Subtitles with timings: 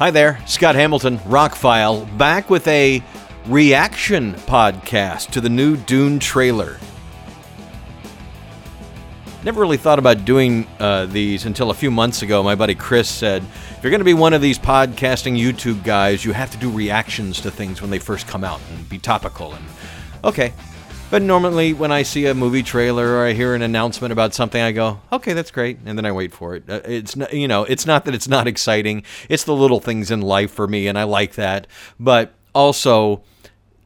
[0.00, 3.02] Hi there, Scott Hamilton, Rockfile, back with a
[3.44, 6.78] reaction podcast to the new Dune trailer.
[9.44, 12.42] Never really thought about doing uh, these until a few months ago.
[12.42, 16.24] My buddy Chris said, if you're going to be one of these podcasting YouTube guys,
[16.24, 19.52] you have to do reactions to things when they first come out and be topical.
[19.52, 19.64] And
[20.24, 20.54] okay.
[21.10, 24.62] But normally, when I see a movie trailer or I hear an announcement about something,
[24.62, 26.62] I go, "Okay, that's great," and then I wait for it.
[26.68, 29.02] Uh, It's not, you know, it's not that it's not exciting.
[29.28, 31.66] It's the little things in life for me, and I like that.
[31.98, 33.22] But also,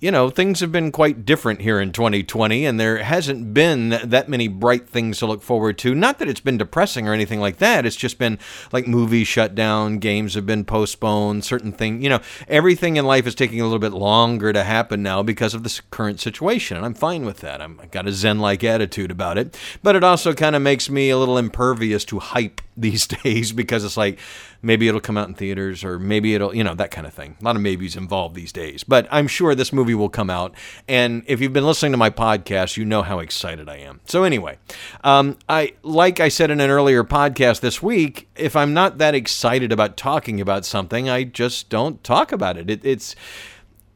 [0.01, 4.29] you know, things have been quite different here in 2020, and there hasn't been that
[4.29, 5.95] many bright things to look forward to.
[5.95, 7.87] Not that it's been depressing or anything like that.
[7.87, 8.39] It's just been
[8.71, 13.27] like movies shut down, games have been postponed, certain things, you know, everything in life
[13.27, 16.85] is taking a little bit longer to happen now because of this current situation, and
[16.85, 17.63] I'm fine with that.
[17.63, 20.91] I'm, I've got a Zen like attitude about it, but it also kind of makes
[20.91, 24.19] me a little impervious to hype these days because it's like
[24.65, 27.37] maybe it'll come out in theaters or maybe it'll, you know, that kind of thing.
[27.41, 30.55] A lot of maybes involved these days, but I'm sure this movie will come out.
[30.89, 34.01] And if you've been listening to my podcast, you know how excited I am.
[34.07, 34.59] So anyway,
[35.05, 39.15] um, I like I said in an earlier podcast this week, if I'm not that
[39.15, 42.71] excited about talking about something, I just don't talk about it.
[42.71, 43.15] it it's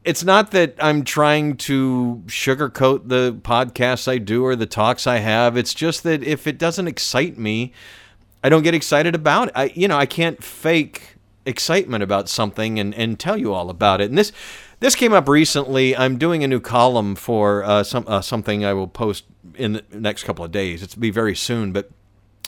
[0.05, 5.17] it's not that I'm trying to sugarcoat the podcasts I do or the talks I
[5.17, 5.57] have.
[5.57, 7.73] It's just that if it doesn't excite me,
[8.43, 9.53] I don't get excited about it.
[9.55, 14.01] I, you know, I can't fake excitement about something and, and tell you all about
[14.01, 14.09] it.
[14.09, 14.31] And this
[14.79, 15.95] this came up recently.
[15.95, 19.83] I'm doing a new column for uh, some uh, something I will post in the
[19.91, 20.81] next couple of days.
[20.81, 21.89] It's be very soon, but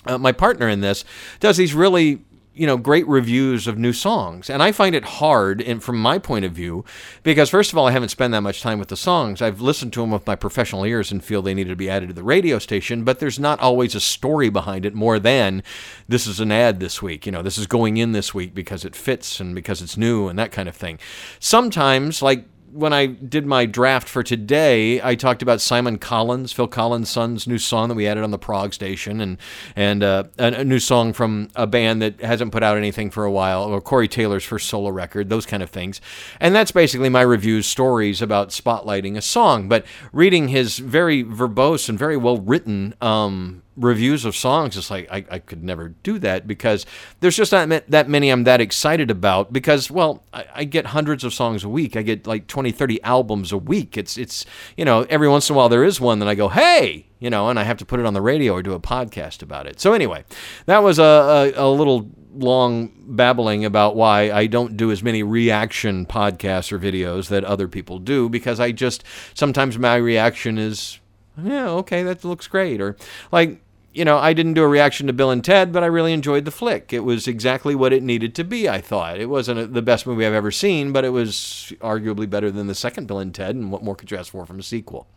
[0.05, 1.03] uh, my partner in this
[1.39, 2.23] does these really
[2.53, 4.49] you know great reviews of new songs.
[4.49, 6.83] And i find it hard and from my point of view
[7.23, 9.41] because first of all i haven't spent that much time with the songs.
[9.41, 12.09] I've listened to them with my professional ears and feel they needed to be added
[12.09, 15.63] to the radio station but there's not always a story behind it more than
[16.07, 18.83] this is an ad this week you know this is going in this week because
[18.85, 20.99] it fits and because it's new and that kind of thing.
[21.39, 26.67] Sometimes like when I did my draft for today, I talked about Simon Collins, Phil
[26.67, 29.37] Collins' son's new song that we added on the Prog station, and
[29.75, 33.25] and uh, a, a, new song from a band that hasn't put out anything for
[33.25, 36.01] a while, or Corey Taylor's first solo record, those kind of things.
[36.39, 39.67] And that's basically my reviews, stories about spotlighting a song.
[39.67, 45.07] But reading his very verbose and very well written um, reviews of songs it's like
[45.11, 46.85] I, I could never do that because
[47.19, 51.23] there's just not that many i'm that excited about because well I, I, get hundreds
[51.23, 51.95] of songs a week.
[51.95, 53.97] I get like 20 30 albums a week.
[53.97, 54.45] It's it's
[54.77, 57.07] you know every once in a while there is one that i go hey!
[57.19, 59.41] You know and i have to put it on the radio or do a podcast
[59.41, 59.79] about it.
[59.79, 60.23] So anyway
[60.65, 65.21] that was a, a, a little long babbling about why I don't do as many
[65.21, 69.03] reaction podcasts or videos that other people do because I just
[69.33, 71.01] sometimes my reaction is
[71.41, 72.81] yeah, okay, that looks great.
[72.81, 72.97] Or
[73.31, 73.61] like,
[73.93, 76.45] you know, I didn't do a reaction to Bill and Ted, but I really enjoyed
[76.45, 76.93] the flick.
[76.93, 79.19] It was exactly what it needed to be, I thought.
[79.19, 82.75] It wasn't the best movie I've ever seen, but it was arguably better than the
[82.75, 85.07] second Bill and Ted, and what more could you ask for from a sequel?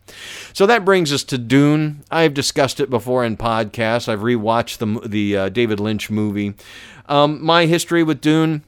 [0.52, 2.04] So that brings us to Dune.
[2.10, 4.08] I've discussed it before in podcasts.
[4.08, 6.54] I've rewatched the, the uh, David Lynch movie.
[7.08, 8.62] Um, my history with Dune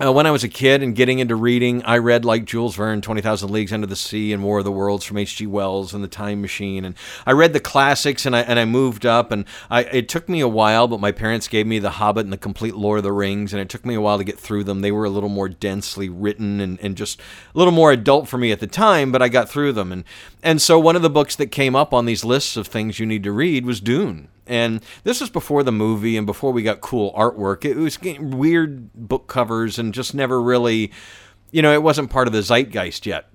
[0.00, 3.02] uh, when I was a kid and getting into reading, I read like Jules Verne,
[3.02, 5.46] 20,000 Leagues Under the Sea, and War of the Worlds from H.G.
[5.46, 6.84] Wells, and The Time Machine.
[6.84, 6.94] And
[7.26, 10.40] I read the classics, and I and I moved up, and I it took me
[10.40, 13.12] a while, but my parents gave me The Hobbit and the complete Lord of the
[13.12, 14.80] Rings, and it took me a while to get through them.
[14.80, 17.20] They were a little more densely written and, and just
[17.54, 19.92] a little more adult for me at the time, but I got through them.
[19.92, 20.04] And
[20.42, 23.06] and so one of the books that came up on these lists of things you
[23.06, 24.28] need to read was Dune.
[24.52, 27.64] And this was before the movie and before we got cool artwork.
[27.64, 30.92] It was weird book covers and just never really,
[31.50, 33.30] you know, it wasn't part of the zeitgeist yet.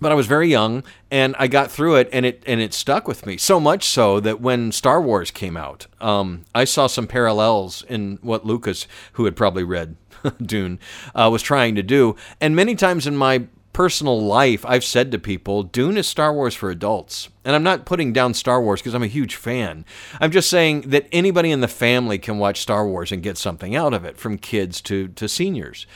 [0.00, 3.06] But I was very young and I got through it and it and it stuck
[3.06, 7.06] with me so much so that when Star Wars came out, um, I saw some
[7.06, 9.96] parallels in what Lucas, who had probably read
[10.40, 10.78] Dune,
[11.14, 12.16] uh, was trying to do.
[12.40, 16.52] And many times in my personal life, I've said to people, Dune is Star Wars
[16.52, 17.28] for adults.
[17.44, 19.84] And I'm not putting down Star Wars because I'm a huge fan.
[20.20, 23.76] I'm just saying that anybody in the family can watch Star Wars and get something
[23.76, 25.86] out of it, from kids to, to seniors.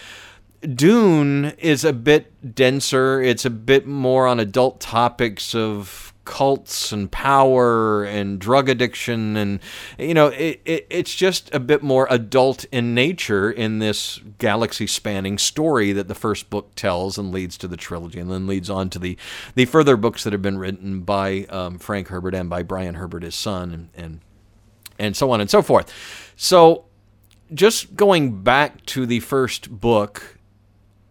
[0.62, 3.20] Dune is a bit denser.
[3.20, 9.58] It's a bit more on adult topics of cults and power and drug addiction and
[9.98, 14.86] you know it, it, it's just a bit more adult in nature in this galaxy
[14.86, 18.70] spanning story that the first book tells and leads to the trilogy and then leads
[18.70, 19.18] on to the
[19.56, 23.24] the further books that have been written by um, Frank Herbert and by Brian Herbert
[23.24, 24.20] his son and, and
[25.00, 25.92] and so on and so forth
[26.36, 26.84] so
[27.52, 30.38] just going back to the first book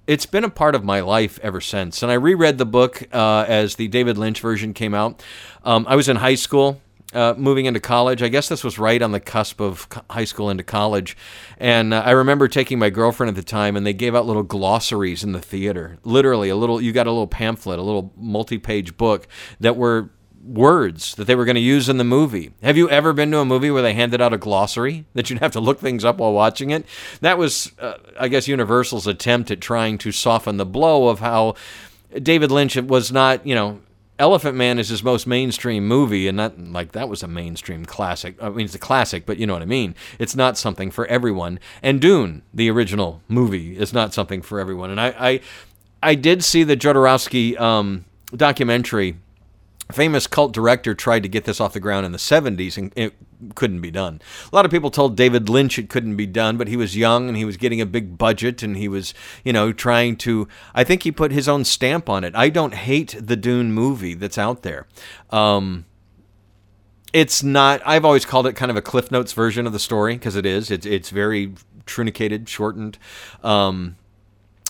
[0.08, 2.04] it's been a part of my life ever since.
[2.04, 5.24] And I reread the book uh, as the David Lynch version came out.
[5.64, 6.82] Um, I was in high school.
[7.14, 8.22] uh, moving into college.
[8.24, 11.18] I guess this was right on the cusp of high school into college.
[11.58, 14.44] And uh, I remember taking my girlfriend at the time, and they gave out little
[14.44, 15.98] glossaries in the theater.
[16.04, 19.28] Literally, a little, you got a little pamphlet, a little multi page book
[19.60, 20.10] that were
[20.44, 22.52] words that they were going to use in the movie.
[22.62, 25.40] Have you ever been to a movie where they handed out a glossary that you'd
[25.40, 26.86] have to look things up while watching it?
[27.22, 31.56] That was, uh, I guess, Universal's attempt at trying to soften the blow of how
[32.22, 33.82] David Lynch was not, you know,
[34.20, 38.36] Elephant Man is his most mainstream movie, and not like that was a mainstream classic.
[38.40, 39.96] I mean, it's a classic, but you know what I mean.
[40.20, 41.60] It's not something for everyone.
[41.82, 44.92] And Dune, the original movie, is not something for everyone.
[44.92, 45.40] And I, I,
[46.04, 48.06] I did see the Jodorowsky um,
[48.36, 49.16] documentary
[49.92, 53.14] famous cult director tried to get this off the ground in the 70s and it
[53.56, 54.22] couldn't be done.
[54.52, 57.28] A lot of people told David Lynch it couldn't be done, but he was young
[57.28, 60.48] and he was getting a big budget and he was, you know, trying to.
[60.74, 62.36] I think he put his own stamp on it.
[62.36, 64.88] I don't hate the Dune movie that's out there.
[65.30, 65.86] Um,
[67.14, 67.82] it's not.
[67.86, 70.46] I've always called it kind of a Cliff Notes version of the story because it
[70.46, 70.72] is.
[70.72, 71.54] It's it's very
[71.86, 72.98] truncated, shortened.
[73.44, 73.98] Um,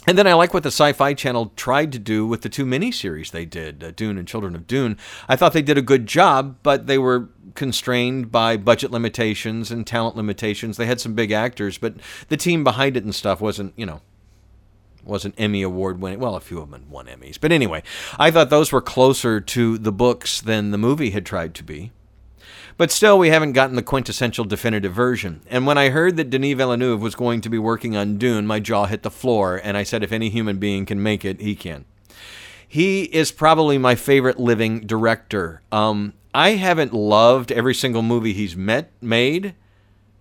[0.07, 2.65] and then I like what the Sci Fi Channel tried to do with the two
[2.65, 4.97] miniseries they did, uh, Dune and Children of Dune.
[5.29, 9.85] I thought they did a good job, but they were constrained by budget limitations and
[9.85, 10.77] talent limitations.
[10.77, 11.95] They had some big actors, but
[12.29, 14.01] the team behind it and stuff wasn't, you know,
[15.03, 16.19] wasn't Emmy award winning.
[16.19, 17.39] Well, a few of them won Emmys.
[17.39, 17.83] But anyway,
[18.17, 21.91] I thought those were closer to the books than the movie had tried to be.
[22.77, 25.41] But still, we haven't gotten the quintessential definitive version.
[25.47, 28.59] And when I heard that Denis Villeneuve was going to be working on Dune, my
[28.59, 31.55] jaw hit the floor, and I said, if any human being can make it, he
[31.55, 31.85] can.
[32.67, 35.61] He is probably my favorite living director.
[35.71, 39.55] Um, I haven't loved every single movie he's met made,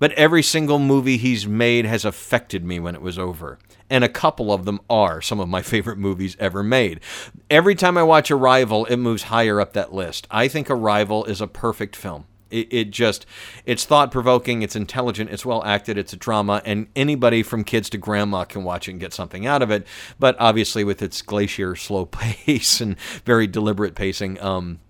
[0.01, 3.61] but every single movie he's made has affected me when it was over.
[3.89, 7.01] And a couple of them are some of my favorite movies ever made.
[7.49, 10.27] Every time I watch Arrival, it moves higher up that list.
[10.31, 12.27] I think Arrival is a perfect film.
[12.51, 13.27] It, it just,
[13.65, 17.91] it's thought provoking, it's intelligent, it's well acted, it's a drama, and anybody from kids
[17.91, 19.87] to grandma can watch it and get something out of it.
[20.19, 24.81] But obviously, with its glacier slow pace and very deliberate pacing, um,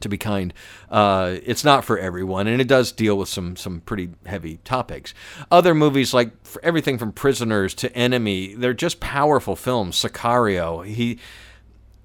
[0.00, 0.54] to be kind,
[0.90, 5.14] uh, it's not for everyone, and it does deal with some some pretty heavy topics.
[5.50, 6.32] Other movies, like
[6.62, 9.96] everything from Prisoners to Enemy, they're just powerful films.
[9.96, 11.18] Sicario, he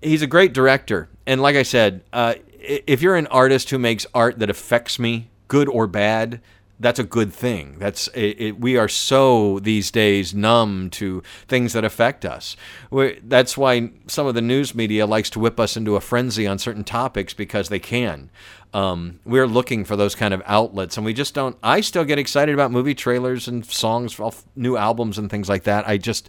[0.02, 4.06] he's a great director, and like I said, uh, if you're an artist who makes
[4.14, 6.42] art that affects me, good or bad,
[6.80, 7.76] that's a good thing.
[7.78, 12.56] That's it, it, we are so these days numb to things that affect us.
[12.90, 16.48] We're, that's why some of the news media likes to whip us into a frenzy
[16.48, 18.30] on certain topics because they can.
[18.74, 21.56] Um, we're looking for those kind of outlets, and we just don't.
[21.62, 24.20] I still get excited about movie trailers and songs,
[24.56, 25.88] new albums, and things like that.
[25.88, 26.28] I just,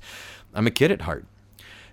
[0.52, 1.24] I'm a kid at heart.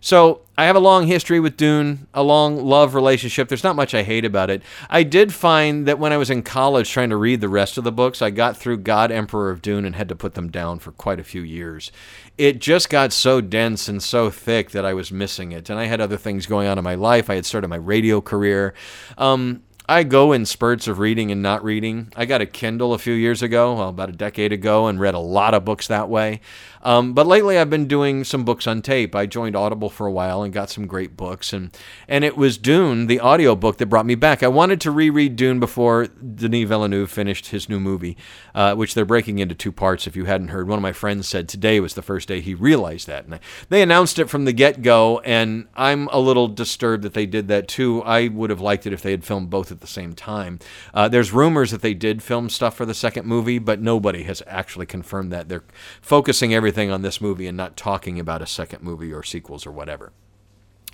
[0.04, 3.48] So I have a long history with Dune, a long love relationship.
[3.48, 4.64] There's not much I hate about it.
[4.90, 7.84] I did find that when I was in college trying to read the rest of
[7.84, 10.80] the books, I got through God Emperor of Dune and had to put them down
[10.80, 11.92] for quite a few years.
[12.36, 15.70] It just got so dense and so thick that I was missing it.
[15.70, 17.30] And I had other things going on in my life.
[17.30, 18.74] I had started my radio career.
[19.20, 19.62] Um,
[19.92, 22.14] I go in spurts of reading and not reading.
[22.16, 25.16] I got a Kindle a few years ago, well, about a decade ago, and read
[25.16, 26.40] a lot of books that way.
[26.84, 29.16] Um, but lately, I've been doing some books on tape.
[29.16, 31.76] I joined Audible for a while and got some great books, and
[32.08, 34.42] and it was Dune, the audio book, that brought me back.
[34.42, 38.18] I wanted to reread Dune before Denis Villeneuve finished his new movie,
[38.56, 40.08] uh, which they're breaking into two parts.
[40.08, 42.56] If you hadn't heard, one of my friends said today was the first day he
[42.56, 47.04] realized that, and they announced it from the get go, and I'm a little disturbed
[47.04, 48.02] that they did that too.
[48.04, 50.60] I would have liked it if they had filmed both at the same time.
[50.94, 54.42] Uh, there's rumors that they did film stuff for the second movie, but nobody has
[54.48, 55.48] actually confirmed that.
[55.48, 55.64] They're
[56.02, 59.66] focusing everything everything on this movie and not talking about a second movie or sequels
[59.66, 60.14] or whatever.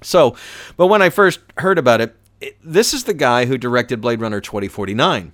[0.01, 0.35] So,
[0.75, 4.21] but when I first heard about it, it this is the guy who directed Blade
[4.21, 5.33] Runner 2049.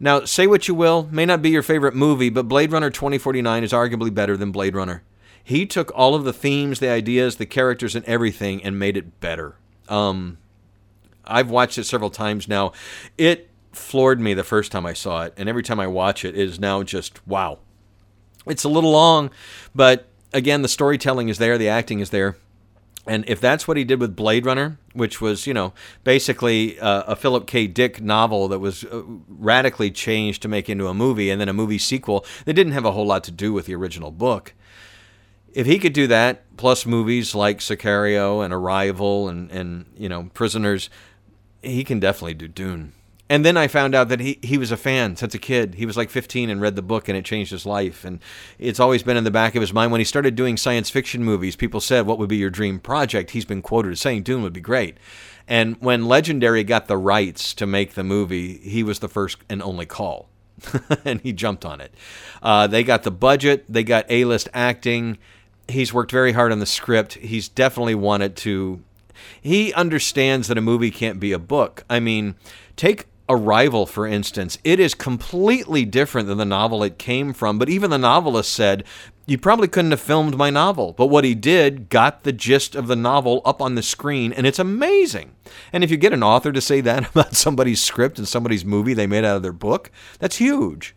[0.00, 3.62] Now, say what you will, may not be your favorite movie, but Blade Runner 2049
[3.62, 5.02] is arguably better than Blade Runner.
[5.42, 9.20] He took all of the themes, the ideas, the characters, and everything and made it
[9.20, 9.54] better.
[9.88, 10.38] Um,
[11.24, 12.72] I've watched it several times now.
[13.16, 16.34] It floored me the first time I saw it, and every time I watch it,
[16.34, 17.60] it is now just wow.
[18.46, 19.30] It's a little long,
[19.74, 22.36] but again, the storytelling is there, the acting is there.
[23.08, 25.72] And if that's what he did with Blade Runner, which was, you know,
[26.02, 27.68] basically uh, a Philip K.
[27.68, 31.52] Dick novel that was uh, radically changed to make into a movie and then a
[31.52, 34.54] movie sequel that didn't have a whole lot to do with the original book.
[35.52, 40.30] If he could do that, plus movies like Sicario and Arrival and, and you know,
[40.34, 40.90] Prisoners,
[41.62, 42.92] he can definitely do Dune.
[43.28, 45.74] And then I found out that he, he was a fan since a kid.
[45.74, 48.04] He was like 15 and read the book, and it changed his life.
[48.04, 48.20] And
[48.58, 49.90] it's always been in the back of his mind.
[49.90, 53.30] When he started doing science fiction movies, people said, What would be your dream project?
[53.32, 54.96] He's been quoted as saying Dune would be great.
[55.48, 59.62] And when Legendary got the rights to make the movie, he was the first and
[59.62, 60.28] only call.
[61.04, 61.92] and he jumped on it.
[62.42, 65.18] Uh, they got the budget, they got A list acting.
[65.68, 67.14] He's worked very hard on the script.
[67.14, 68.82] He's definitely wanted to.
[69.40, 71.84] He understands that a movie can't be a book.
[71.90, 72.36] I mean,
[72.76, 77.58] take Arrival, for instance, it is completely different than the novel it came from.
[77.58, 78.84] But even the novelist said,
[79.26, 80.92] You probably couldn't have filmed my novel.
[80.92, 84.46] But what he did got the gist of the novel up on the screen, and
[84.46, 85.34] it's amazing.
[85.72, 88.94] And if you get an author to say that about somebody's script and somebody's movie
[88.94, 89.90] they made out of their book,
[90.20, 90.94] that's huge.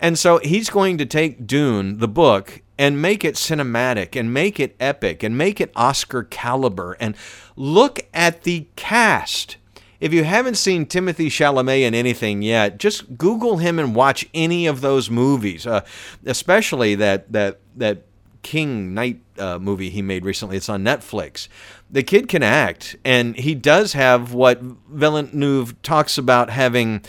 [0.00, 4.60] And so he's going to take Dune, the book, and make it cinematic and make
[4.60, 6.96] it epic and make it Oscar caliber.
[7.00, 7.16] And
[7.56, 9.56] look at the cast.
[10.00, 14.66] If you haven't seen Timothée Chalamet in anything yet, just Google him and watch any
[14.66, 15.84] of those movies, uh,
[16.24, 18.02] especially that that that
[18.42, 20.56] King Knight uh, movie he made recently.
[20.56, 21.48] It's on Netflix.
[21.90, 27.04] The kid can act, and he does have what Villeneuve talks about having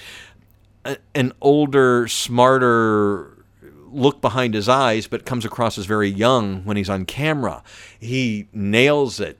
[0.86, 3.44] a, an older, smarter
[3.92, 7.64] look behind his eyes, but comes across as very young when he's on camera.
[8.00, 9.38] He nails it.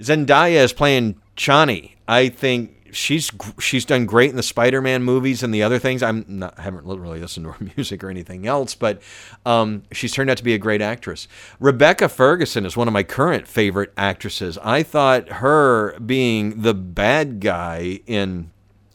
[0.00, 1.92] Zendaya is playing Chani.
[2.08, 6.02] I think she's she's done great in the Spider-Man movies and the other things.
[6.02, 9.00] I'm not haven't really listened to her music or anything else, but
[9.46, 11.28] um, she's turned out to be a great actress.
[11.58, 14.58] Rebecca Ferguson is one of my current favorite actresses.
[14.58, 18.50] I thought her being the bad guy in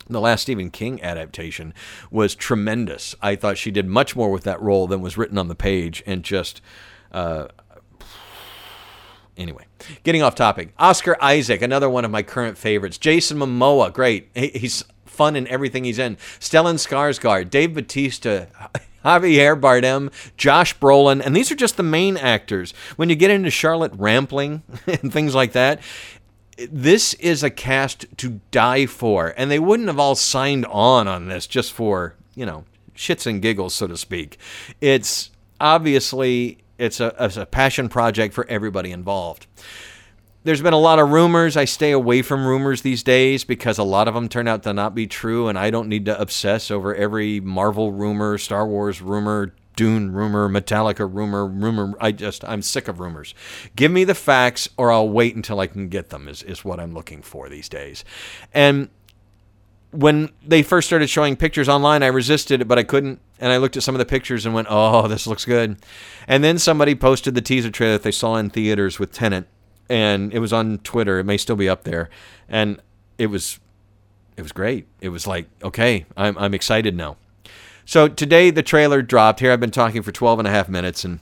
[0.08, 1.74] the last Stephen King adaptation
[2.12, 3.16] was tremendous.
[3.22, 6.04] I thought she did much more with that role than was written on the page,
[6.06, 6.62] and just.
[7.12, 7.48] Uh,
[9.38, 9.65] Anyway,
[10.04, 10.74] getting off topic.
[10.77, 12.98] Oscar Isaac, another one of my current favorites.
[12.98, 14.30] Jason Momoa, great.
[14.34, 16.15] He's fun in everything he's in.
[16.39, 18.48] Stellan Skarsgård, Dave Bautista,
[19.06, 22.74] Javier Bardem, Josh Brolin, and these are just the main actors.
[22.96, 25.82] When you get into Charlotte Rampling and things like that,
[26.58, 31.27] this is a cast to die for, and they wouldn't have all signed on on
[31.27, 32.63] this just for you know
[32.96, 34.38] shits and giggles, so to speak.
[34.80, 39.48] It's obviously it's a, it's a passion project for everybody involved.
[40.44, 41.58] There's been a lot of rumors.
[41.58, 44.74] I stay away from rumors these days because a lot of them turn out to
[44.74, 49.01] not be true, and I don't need to obsess over every Marvel rumor, Star Wars
[49.01, 51.96] rumor, Dune rumor, Metallica rumor, rumor.
[52.00, 53.34] I just, I'm sick of rumors.
[53.75, 56.79] Give me the facts or I'll wait until I can get them, is, is what
[56.79, 58.05] I'm looking for these days.
[58.53, 58.89] And
[59.96, 63.20] when they first started showing pictures online, I resisted it, but I couldn't.
[63.40, 65.78] And I looked at some of the pictures and went, "Oh, this looks good."
[66.28, 69.48] And then somebody posted the teaser trailer that they saw in theaters with Tenet,
[69.90, 71.20] and it was on Twitter.
[71.20, 72.10] It may still be up there,
[72.48, 72.80] and
[73.18, 73.60] it was,
[74.38, 74.88] it was great.
[75.02, 77.18] It was like, okay, I'm I'm excited now.
[77.86, 79.40] So today the trailer dropped.
[79.42, 81.20] Here I've been talking for 12 and a half minutes, and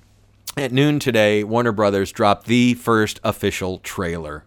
[0.55, 4.43] at noon today, Warner Brothers dropped the first official trailer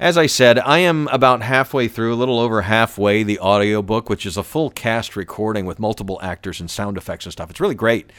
[0.00, 4.24] as I said, I am about halfway through, a little over halfway, the audiobook, which
[4.24, 7.50] is a full cast recording with multiple actors and sound effects and stuff.
[7.50, 8.10] It's really great.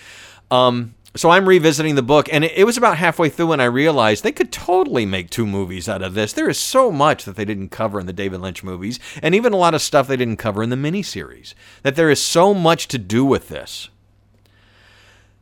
[0.51, 4.23] Um, so I'm revisiting the book, and it was about halfway through when I realized
[4.23, 6.33] they could totally make two movies out of this.
[6.33, 9.51] There is so much that they didn't cover in the David Lynch movies, and even
[9.51, 11.55] a lot of stuff they didn't cover in the miniseries.
[11.81, 13.89] That there is so much to do with this.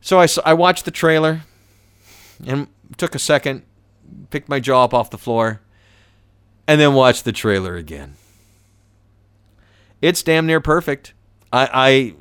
[0.00, 1.42] So I, I watched the trailer
[2.46, 2.66] and
[2.96, 3.62] took a second,
[4.30, 5.60] picked my jaw up off the floor,
[6.70, 8.14] and then watch the trailer again.
[10.00, 11.14] It's damn near perfect.
[11.52, 12.14] I, I,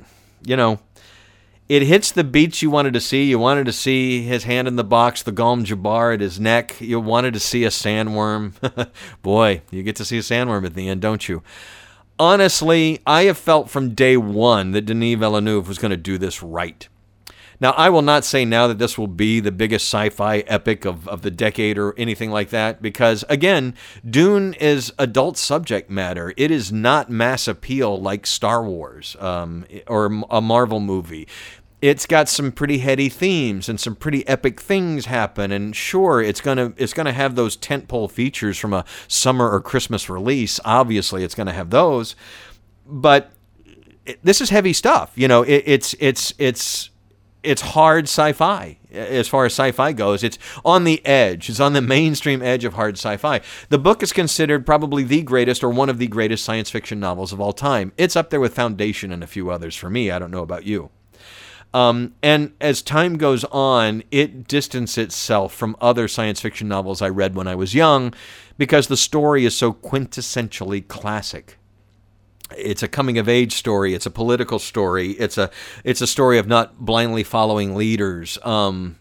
[0.43, 0.79] you know,
[1.69, 3.25] it hits the beats you wanted to see.
[3.25, 6.81] You wanted to see his hand in the box, the Gom Jabbar at his neck.
[6.81, 8.53] You wanted to see a sandworm.
[9.21, 11.43] Boy, you get to see a sandworm at the end, don't you?
[12.17, 16.41] Honestly, I have felt from day one that Denis Villeneuve was going to do this
[16.41, 16.89] right.
[17.61, 20.85] Now, I will not say now that this will be the biggest sci fi epic
[20.85, 23.75] of, of the decade or anything like that, because again,
[24.09, 26.33] Dune is adult subject matter.
[26.37, 31.27] It is not mass appeal like Star Wars um, or a Marvel movie.
[31.81, 36.41] It's got some pretty heady themes and some pretty epic things happen and sure it's
[36.41, 40.59] going to it's going to have those tentpole features from a summer or christmas release.
[40.65, 42.17] Obviously it's going to have those.
[42.85, 43.31] But
[44.23, 46.89] this is heavy stuff you know it, it's it's it's
[47.43, 50.23] it's hard sci-fi as far as sci-fi goes.
[50.23, 51.49] It's on the edge.
[51.49, 53.41] It's on the mainstream edge of hard sci-fi.
[53.69, 57.31] The book is considered probably the greatest or one of the greatest science fiction novels
[57.31, 57.93] of all time.
[57.97, 60.11] It's up there with Foundation and a few others for me.
[60.11, 60.89] I don't know about you.
[61.71, 67.09] Um, and as time goes on, it distances itself from other science fiction novels I
[67.09, 68.13] read when I was young
[68.57, 71.58] because the story is so quintessentially classic
[72.57, 73.93] it's a coming of age story.
[73.93, 75.11] It's a political story.
[75.11, 75.49] It's a
[75.83, 78.37] it's a story of not blindly following leaders.
[78.43, 78.97] Um,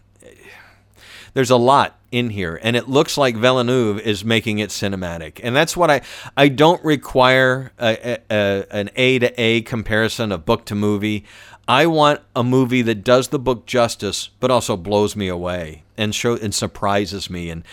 [1.33, 5.55] there's a lot in here, and it looks like Villeneuve is making it cinematic, and
[5.55, 6.01] that's what I
[6.35, 11.25] I don't require a, a, an A to A comparison of book to movie.
[11.69, 16.15] I want a movie that does the book justice, but also blows me away and
[16.15, 17.51] show and surprises me.
[17.51, 17.63] And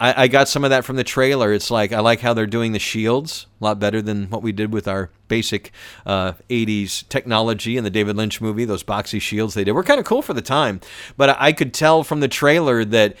[0.00, 1.52] I, I, got some of that from the trailer.
[1.52, 4.50] It's like I like how they're doing the shields a lot better than what we
[4.50, 5.70] did with our basic
[6.04, 8.64] uh, 80s technology in the David Lynch movie.
[8.64, 10.80] Those boxy shields they did were kind of cool for the time,
[11.16, 13.14] but I could tell from the trailer that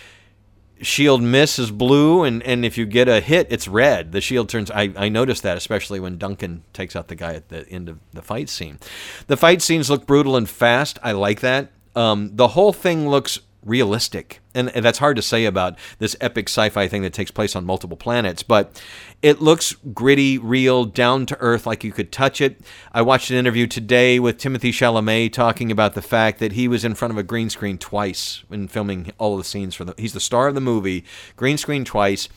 [0.84, 4.12] shield miss is blue and, and if you get a hit it's red.
[4.12, 7.48] The shield turns I, I noticed that especially when duncan takes out the guy at
[7.48, 8.78] the end of the fight scene.
[9.26, 10.98] The fight scenes look brutal and fast.
[11.02, 11.72] I like that.
[11.96, 14.40] Um, the whole thing looks realistic.
[14.54, 17.56] And, and, that's hard to say about this epic sci fi thing that takes place
[17.56, 18.80] on multiple planets, but
[19.22, 22.60] it looks gritty, real, down to earth, like you could touch it.
[22.92, 26.84] I watched an interview today with Timothée Chalamet talking about the fact that he was
[26.84, 29.94] in front of a green screen twice when filming all of the scenes for the.
[29.96, 31.04] He's the star of the movie,
[31.36, 32.28] green screen twice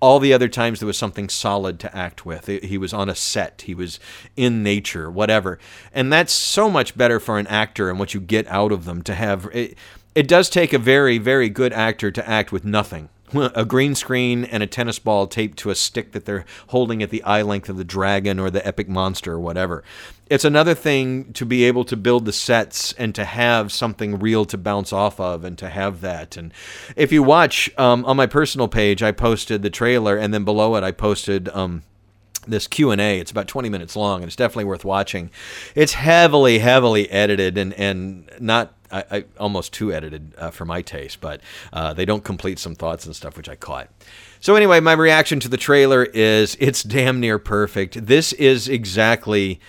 [0.00, 2.46] all the other times there was something solid to act with.
[2.46, 3.98] He was on a set, he was
[4.36, 5.58] in nature, whatever.
[5.92, 9.02] And that's so much better for an actor and what you get out of them
[9.02, 9.46] to have.
[9.52, 9.76] It,
[10.16, 13.10] it does take a very, very good actor to act with nothing.
[13.34, 17.10] A green screen and a tennis ball taped to a stick that they're holding at
[17.10, 19.82] the eye length of the dragon or the epic monster or whatever.
[20.30, 24.44] It's another thing to be able to build the sets and to have something real
[24.46, 26.36] to bounce off of and to have that.
[26.36, 26.54] And
[26.94, 30.76] if you watch um, on my personal page, I posted the trailer and then below
[30.76, 31.48] it, I posted.
[31.48, 31.82] Um,
[32.48, 35.30] this q&a it's about 20 minutes long and it's definitely worth watching
[35.74, 40.82] it's heavily heavily edited and, and not I, I almost too edited uh, for my
[40.82, 41.40] taste, but
[41.72, 43.88] uh, they don't complete some thoughts and stuff, which I caught.
[44.40, 48.06] So anyway, my reaction to the trailer is it's damn near perfect.
[48.06, 49.60] This is exactly.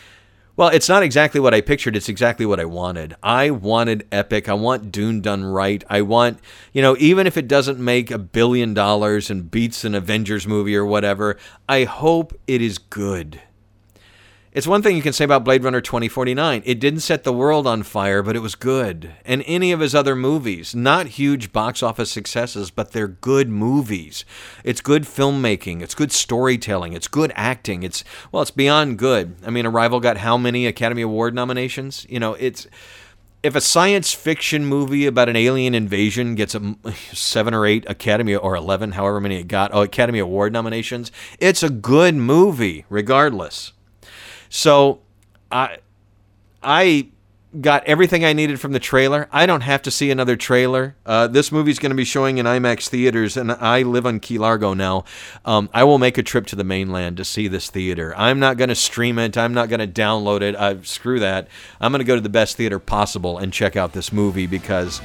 [0.56, 1.96] Well, it's not exactly what I pictured.
[1.96, 3.16] It's exactly what I wanted.
[3.22, 4.50] I wanted epic.
[4.50, 5.84] I want Dune done right.
[5.88, 6.40] I want,
[6.74, 10.76] you know, even if it doesn't make a billion dollars and beats an Avengers movie
[10.76, 11.38] or whatever,
[11.70, 13.40] I hope it is good.
[14.58, 16.64] It's one thing you can say about Blade Runner 2049.
[16.66, 19.14] It didn't set the world on fire, but it was good.
[19.24, 24.26] And any of his other movies, not huge box office successes, but they're good movies.
[24.64, 27.84] It's good filmmaking, it's good storytelling, it's good acting.
[27.84, 29.36] It's well, it's beyond good.
[29.46, 32.08] I mean, Arrival got how many Academy Award nominations?
[32.10, 32.66] You know, it's
[33.44, 36.76] if a science fiction movie about an alien invasion gets a
[37.14, 41.62] seven or eight Academy or eleven, however many it got, oh, Academy Award nominations, it's
[41.62, 43.74] a good movie, regardless.
[44.50, 45.02] So
[45.52, 45.78] I
[46.62, 47.10] I
[47.62, 49.28] got everything I needed from the trailer.
[49.32, 50.96] I don't have to see another trailer.
[51.06, 54.38] Uh, this movie's going to be showing in IMAX theaters, and I live on Key
[54.38, 55.06] Largo now.
[55.46, 58.14] Um, I will make a trip to the mainland to see this theater.
[58.18, 59.38] I'm not going to stream it.
[59.38, 60.56] I'm not going to download it.
[60.56, 61.48] Uh, screw that.
[61.80, 65.02] I'm going to go to the best theater possible and check out this movie because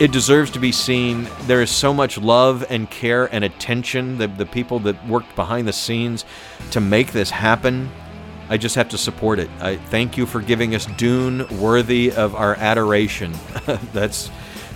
[0.00, 1.28] it deserves to be seen.
[1.42, 4.18] There is so much love and care and attention.
[4.18, 6.24] The, the people that worked behind the scenes
[6.72, 7.90] to make this happen
[8.48, 9.50] I just have to support it.
[9.60, 13.34] I thank you for giving us Dune worthy of our adoration.
[13.92, 14.28] That's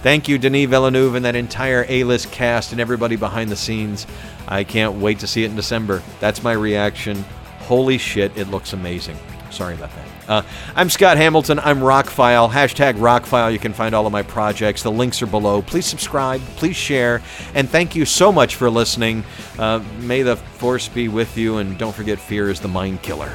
[0.03, 4.07] thank you, Denis Villeneuve, and that entire A-list cast and everybody behind the scenes.
[4.49, 6.03] I can't wait to see it in December.
[6.19, 7.25] That's my reaction.
[7.61, 9.17] Holy shit, it looks amazing.
[9.51, 10.07] Sorry about that.
[10.29, 10.43] Uh,
[10.77, 11.59] I'm Scott Hamilton.
[11.59, 12.49] I'm Rockfile.
[12.49, 13.53] Hashtag Rockfile.
[13.53, 14.85] You can find all of my projects.
[14.85, 15.61] The links are below.
[15.61, 16.41] Please subscribe.
[16.57, 17.21] Please share.
[17.55, 19.25] And thank you so much for listening.
[19.59, 21.59] Uh, may the force be with you.
[21.59, 23.33] And don't forget, fear is the mind killer.